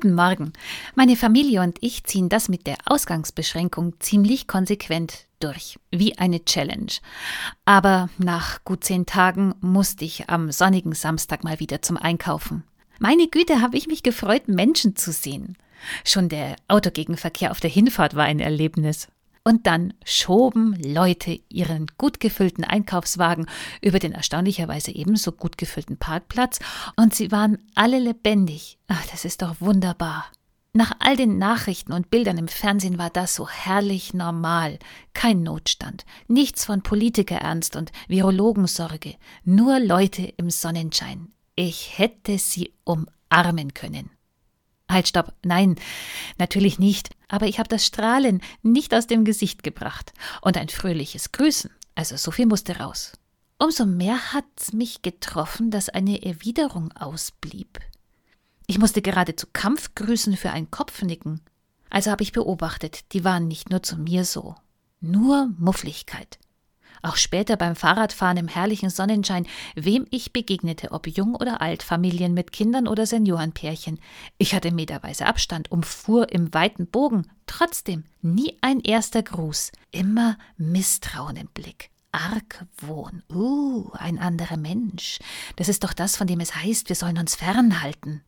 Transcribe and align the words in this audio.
Guten 0.00 0.14
Morgen. 0.14 0.54
Meine 0.94 1.14
Familie 1.14 1.60
und 1.60 1.76
ich 1.82 2.04
ziehen 2.04 2.30
das 2.30 2.48
mit 2.48 2.66
der 2.66 2.78
Ausgangsbeschränkung 2.86 4.00
ziemlich 4.00 4.46
konsequent 4.46 5.26
durch, 5.40 5.78
wie 5.90 6.16
eine 6.16 6.42
Challenge. 6.42 6.90
Aber 7.66 8.08
nach 8.16 8.64
gut 8.64 8.82
zehn 8.82 9.04
Tagen 9.04 9.54
musste 9.60 10.06
ich 10.06 10.30
am 10.30 10.52
sonnigen 10.52 10.94
Samstag 10.94 11.44
mal 11.44 11.60
wieder 11.60 11.82
zum 11.82 11.98
Einkaufen. 11.98 12.64
Meine 12.98 13.28
Güte, 13.28 13.60
habe 13.60 13.76
ich 13.76 13.88
mich 13.88 14.02
gefreut, 14.02 14.48
Menschen 14.48 14.96
zu 14.96 15.12
sehen. 15.12 15.58
Schon 16.06 16.30
der 16.30 16.56
Autogegenverkehr 16.66 17.50
auf 17.50 17.60
der 17.60 17.68
Hinfahrt 17.68 18.14
war 18.14 18.24
ein 18.24 18.40
Erlebnis. 18.40 19.06
Und 19.42 19.66
dann 19.66 19.94
schoben 20.04 20.74
Leute 20.74 21.40
ihren 21.48 21.86
gut 21.96 22.20
gefüllten 22.20 22.62
Einkaufswagen 22.62 23.46
über 23.80 23.98
den 23.98 24.12
erstaunlicherweise 24.12 24.90
ebenso 24.90 25.32
gut 25.32 25.56
gefüllten 25.56 25.96
Parkplatz 25.96 26.58
und 26.96 27.14
sie 27.14 27.32
waren 27.32 27.58
alle 27.74 27.98
lebendig. 27.98 28.78
Ach, 28.88 29.06
das 29.06 29.24
ist 29.24 29.42
doch 29.42 29.56
wunderbar. 29.60 30.26
Nach 30.72 30.92
all 31.00 31.16
den 31.16 31.38
Nachrichten 31.38 31.92
und 31.92 32.10
Bildern 32.10 32.38
im 32.38 32.46
Fernsehen 32.46 32.96
war 32.96 33.10
das 33.10 33.34
so 33.34 33.48
herrlich 33.48 34.14
normal. 34.14 34.78
Kein 35.14 35.42
Notstand, 35.42 36.04
nichts 36.28 36.64
von 36.64 36.82
Politikerernst 36.82 37.74
und 37.74 37.90
Virologensorge, 38.06 39.16
nur 39.42 39.80
Leute 39.80 40.32
im 40.36 40.48
Sonnenschein. 40.48 41.32
Ich 41.56 41.98
hätte 41.98 42.38
sie 42.38 42.72
umarmen 42.84 43.74
können. 43.74 44.10
Halt, 44.90 45.08
stopp. 45.08 45.32
Nein, 45.44 45.76
natürlich 46.38 46.78
nicht. 46.78 47.10
Aber 47.28 47.46
ich 47.46 47.58
habe 47.58 47.68
das 47.68 47.86
Strahlen 47.86 48.42
nicht 48.62 48.92
aus 48.92 49.06
dem 49.06 49.24
Gesicht 49.24 49.62
gebracht. 49.62 50.12
Und 50.42 50.56
ein 50.56 50.68
fröhliches 50.68 51.32
Grüßen. 51.32 51.70
Also 51.94 52.16
so 52.16 52.30
viel 52.30 52.46
musste 52.46 52.78
raus. 52.78 53.12
Umso 53.58 53.86
mehr 53.86 54.32
hat's 54.32 54.72
mich 54.72 55.02
getroffen, 55.02 55.70
dass 55.70 55.90
eine 55.90 56.24
Erwiderung 56.24 56.92
ausblieb. 56.92 57.78
Ich 58.66 58.78
musste 58.78 59.02
geradezu 59.02 59.46
Kampfgrüßen 59.52 60.36
für 60.36 60.50
ein 60.50 60.70
Kopfnicken. 60.70 61.40
Also 61.90 62.10
habe 62.10 62.22
ich 62.22 62.32
beobachtet, 62.32 63.12
die 63.12 63.24
waren 63.24 63.48
nicht 63.48 63.70
nur 63.70 63.82
zu 63.82 63.96
mir 63.96 64.24
so. 64.24 64.54
Nur 65.00 65.50
Muffligkeit. 65.58 66.38
Auch 67.02 67.16
später 67.16 67.56
beim 67.56 67.76
Fahrradfahren 67.76 68.36
im 68.36 68.48
herrlichen 68.48 68.90
Sonnenschein, 68.90 69.46
wem 69.74 70.06
ich 70.10 70.32
begegnete, 70.32 70.92
ob 70.92 71.06
jung 71.06 71.34
oder 71.34 71.62
alt, 71.62 71.82
Familien 71.82 72.34
mit 72.34 72.52
Kindern 72.52 72.86
oder 72.86 73.06
Seniorenpärchen. 73.06 73.98
Ich 74.38 74.54
hatte 74.54 74.70
meterweise 74.72 75.26
Abstand, 75.26 75.70
umfuhr 75.70 76.30
im 76.30 76.52
weiten 76.52 76.86
Bogen, 76.86 77.26
trotzdem 77.46 78.04
nie 78.22 78.56
ein 78.60 78.80
erster 78.80 79.22
Gruß, 79.22 79.72
immer 79.90 80.36
Misstrauen 80.56 81.36
im 81.36 81.48
Blick. 81.48 81.90
Argwohn. 82.12 83.22
Uh, 83.30 83.90
ein 83.92 84.18
anderer 84.18 84.56
Mensch. 84.56 85.20
Das 85.56 85.68
ist 85.68 85.84
doch 85.84 85.92
das, 85.92 86.16
von 86.16 86.26
dem 86.26 86.40
es 86.40 86.56
heißt, 86.56 86.88
wir 86.88 86.96
sollen 86.96 87.18
uns 87.18 87.36
fernhalten. 87.36 88.22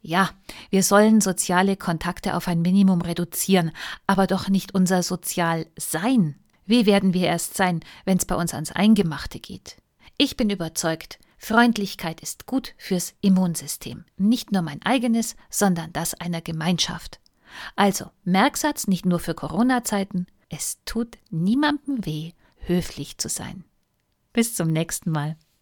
Ja, 0.00 0.30
wir 0.70 0.82
sollen 0.82 1.20
soziale 1.20 1.76
Kontakte 1.76 2.34
auf 2.34 2.48
ein 2.48 2.62
Minimum 2.62 3.02
reduzieren, 3.02 3.72
aber 4.06 4.26
doch 4.26 4.48
nicht 4.48 4.74
unser 4.74 5.02
Sozialsein 5.02 6.36
wie 6.68 6.86
werden 6.86 7.14
wir 7.14 7.26
erst 7.26 7.54
sein, 7.54 7.80
wenn's 8.04 8.26
bei 8.26 8.34
uns 8.34 8.52
ans 8.52 8.72
Eingemachte 8.72 9.40
geht? 9.40 9.78
Ich 10.18 10.36
bin 10.36 10.50
überzeugt, 10.50 11.18
Freundlichkeit 11.38 12.20
ist 12.20 12.46
gut 12.46 12.74
fürs 12.76 13.14
Immunsystem. 13.22 14.04
Nicht 14.18 14.52
nur 14.52 14.62
mein 14.62 14.82
eigenes, 14.82 15.34
sondern 15.48 15.92
das 15.92 16.14
einer 16.14 16.42
Gemeinschaft. 16.42 17.20
Also, 17.74 18.10
Merksatz 18.24 18.86
nicht 18.86 19.06
nur 19.06 19.18
für 19.18 19.34
Corona-Zeiten, 19.34 20.26
es 20.50 20.78
tut 20.84 21.16
niemandem 21.30 22.04
weh, 22.04 22.32
höflich 22.58 23.16
zu 23.16 23.28
sein. 23.28 23.64
Bis 24.34 24.54
zum 24.54 24.68
nächsten 24.68 25.10
Mal. 25.10 25.36